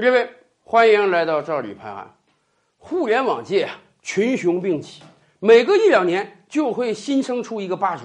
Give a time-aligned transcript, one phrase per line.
[0.00, 0.30] 各位，
[0.64, 2.10] 欢迎来到这里拍案。
[2.78, 3.68] 互联网界，
[4.00, 5.02] 群雄并起，
[5.40, 8.04] 每隔一两年就会新生出一个霸主。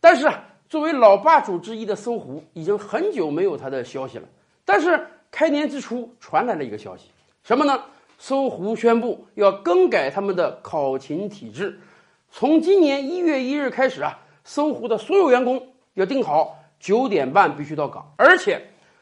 [0.00, 0.28] 但是，
[0.68, 4.28] 作为老霸主之一的搜狐，已经很久没有他的消息了。
[4.64, 7.04] 但是开年之初传来了一个消息，
[7.44, 7.84] 什么呢？
[8.18, 11.78] 搜狐宣布要更改他们的考勤体制，
[12.32, 18.60] 从今年一月一日开始啊，搜狐的所有员工要定好九点半必须到岗，而且。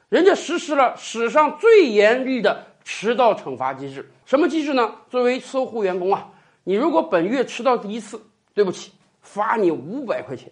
[0.08, 4.92] 人家实施了史上最严厉的迟到惩罚机制，什么机制呢？
[5.10, 6.28] 作为搜狐员工啊，
[6.62, 8.20] 你如果本月迟到第一次，
[8.54, 10.48] 对不起，罚你五百块钱；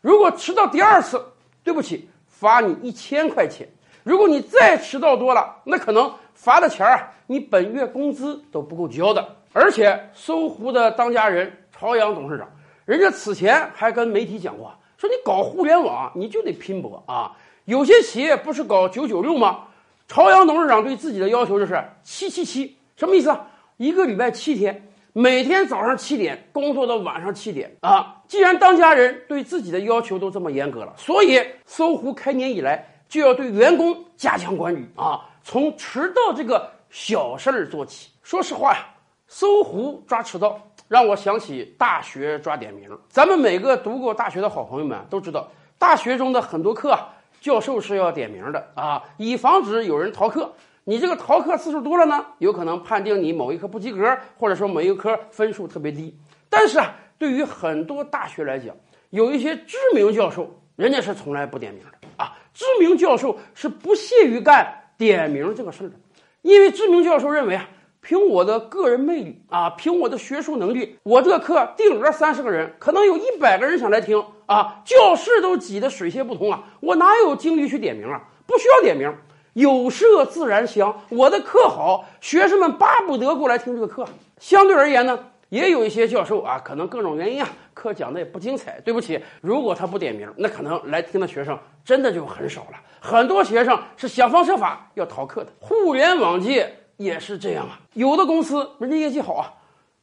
[0.00, 1.20] 如果迟到第二次，
[1.64, 3.66] 对不起，罚你一千块钱；
[4.04, 9.36] 如果你再迟到多了，那可能罚的钱啊，你本月工资都不够交的。
[9.52, 12.48] 而且，搜狐的当家人朝阳董事长，
[12.84, 17.36] 人家此前还跟媒体讲过，说你搞互联网你就得拼搏啊。
[17.64, 19.60] 有些企业不是搞九九六吗？
[20.06, 23.40] 朝阳董事长对自己的要求就是七七七，什么意思啊？
[23.78, 28.16] 一个礼拜七天，每天早上七点工作到晚上七点啊！
[28.28, 38.10] 既然当家人对自己的要求都这么严格了，所以搜狐开年以来就要对员工加强管理啊，从迟到这个小事儿做起。
[38.22, 38.86] 说实话呀，
[39.26, 42.90] 搜狐抓迟到让我想起大学抓点名。
[43.08, 45.48] 咱们每个读过大学的好朋友们都知道，
[45.78, 47.08] 大学中的很多课啊。
[47.44, 50.50] 教授是要点名的啊，以防止有人逃课。
[50.84, 56.18] 你这个逃课次数多了呢，有可能判定你某一科不及格，或者说某一科分数特别低。
[56.48, 58.74] 但是啊，对于很多大学来讲，
[59.10, 62.32] 有一些知名教授，人家是从来不点名的啊。
[62.54, 64.66] 知名教授是不屑于干
[64.96, 65.96] 点名这个事儿的，
[66.40, 67.68] 因为知名教授认为啊。
[68.04, 78.20] 凭我的个人魅力啊，凭我的学术能力，我这个课定额三十个人，可能有一百个人想来听啊，教室都挤得水泄不通啊，我哪有精力去点名啊？
[78.46, 79.10] 不需要点名，
[79.54, 80.94] 有麝自然香。
[81.08, 84.06] 我的课好，学生们巴不得过来听这个课。
[84.38, 88.78] 相对而言呢，也有一些教授啊，可能各种原因啊，课讲的也不精彩。
[88.84, 92.78] 对不起，如果他不点名，那可能来听的学生真的就很少了。
[93.00, 95.50] 很多学生是想方设法要逃课的。
[95.58, 96.70] 互联网界。
[96.96, 99.52] 也是这样啊，有的公司人家业绩好啊，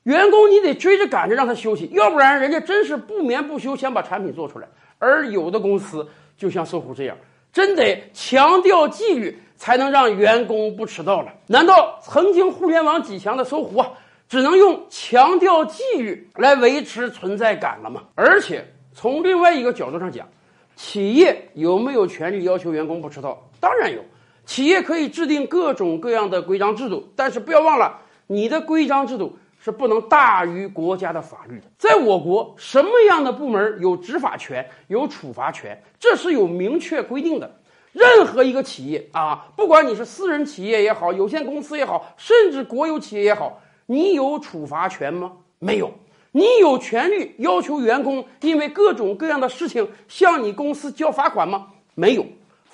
[0.03, 4.68] 员工你得追着赶着让他休息，要不然人家真是不眠不休想把产品做出来。
[5.00, 6.07] 而有的公司
[6.38, 7.18] 就像搜狐这样，
[7.52, 11.34] 真得强调纪律才能让员工不迟到了。
[11.47, 13.91] 难道曾经互联网几强的搜狐啊，
[14.28, 18.03] 只能用强调纪律来维持存在感了吗？
[18.16, 20.28] 而且从另外一个角度上讲，
[20.75, 23.50] 企业有没有权利要求员工不迟到？
[23.59, 24.03] 当然有。
[24.46, 31.66] 企业可以制定各种各样的规章制度，但是不要忘了，你的规章制度是不能大于国家的法律的。
[31.78, 37.59] 在我国，什么样的部门有执法权、有处罚权，这是有明确规定的。
[37.94, 45.34] 任何一个企业啊，不管你是私人企业也好，有限公司也好，甚至国有企业也好，你有处罚权吗？
[45.59, 45.91] 没有。
[46.31, 51.68] 你有权利要求员工因为各种各样的事情向你公司交罚款吗？
[51.94, 52.25] 没有。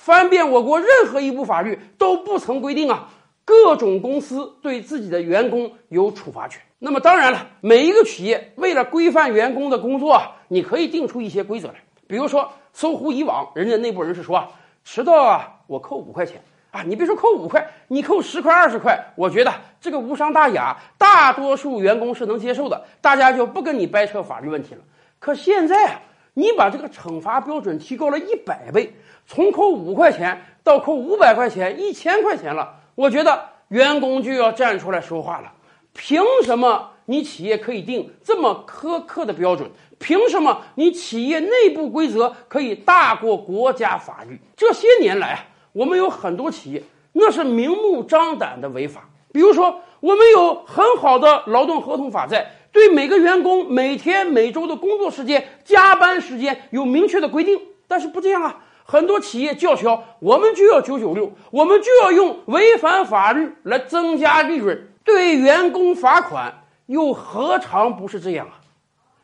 [0.07, 3.09] 翻遍我国任何一部法律都不曾规定啊，
[3.43, 6.61] 各种公司对自己的员工有处罚权。
[6.79, 11.73] 那么当然了，每一个企业为了规范员工的工作，你可以定出一些规则来。
[12.07, 14.47] 比如说，搜狐以往人家内部人士说啊，
[14.85, 16.41] 迟到啊我扣五块钱
[16.71, 24.81] 啊，你别说扣五块，你扣十块二十块，我觉得这个无伤大雅，大多数员工是能接受的，大家就不跟你掰扯法律问题了。
[25.19, 25.99] 可现在啊，
[26.37, 28.93] 你把这个惩罚标准提高了一百倍。
[29.25, 35.51] 从扣五块钱到扣五百块钱、一千块钱了，我觉得员工就要站出来说话了。
[35.93, 39.67] 凭什么你企业可以定这么苛刻的标准？
[39.97, 44.39] 凭什么你企业内部规则可以大过国家法律？
[44.55, 46.83] 这些年来啊，我们有很多企业
[47.13, 49.09] 那是明目张胆的违法。
[49.33, 58.55] 比如说，我们有很好的劳动合同法在，对每个员工每天每周的工作时间、加班时间有明确的规定，但是不这样啊。
[58.85, 66.53] 很多企业叫嚣，我们就要九九六，我们就要用违反法律来增加利润，对员工罚款，
[66.85, 68.61] 又何尝不是这样啊？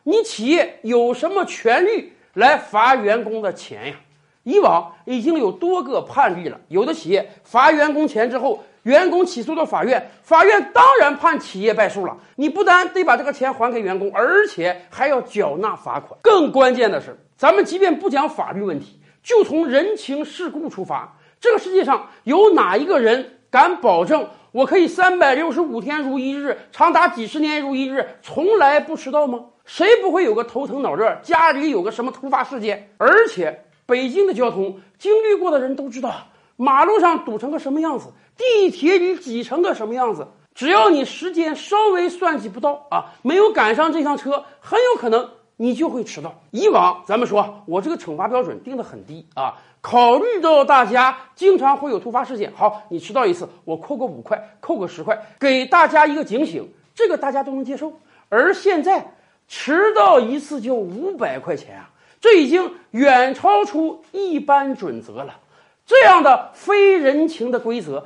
[0.01, 3.95] 你企业有什么权利来罚员工的钱呀？
[4.41, 12.17] 以往已经有多个判例了，有的企业罚员工钱之后，员工起诉到法院，法院当然判企业败诉了。
[12.35, 16.19] 你不单得把这个钱还给员工，而且还要缴纳罚款。
[16.21, 18.99] 更关键的是，咱们即便不讲法律问题。
[19.23, 29.45] 就从人情世故出发，这个世界上有哪一个人敢保证我可以三百六十五天如一日，长达几十年如一日，从来不迟到吗？
[29.63, 32.89] 谁不会有个头疼脑热，家里有个什么突发事件？
[32.97, 36.13] 而且北京的交通，经历过的人都知道，
[36.57, 40.27] 马路上堵成个什么样子，地铁里挤成个什么样子。
[40.55, 45.27] 只要你时间稍微算计不到啊，没有赶上这趟车，很有可能
[45.57, 46.35] 你就会迟到。
[46.51, 57.91] 以往咱们说我这个惩罚标准定的很低啊，考虑到大家经常会有突发事件，好，你迟到一次，我扣个五块，扣个十块，给大家一个警醒，这个大家都能接受。
[58.29, 59.15] 而现在
[59.47, 61.89] 迟到一次就五百块钱啊，
[62.21, 65.35] 这已经远超出一般准则了。
[65.83, 68.05] 这样的非人情的规则。